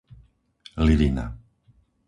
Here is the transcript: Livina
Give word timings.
Livina 0.85 1.25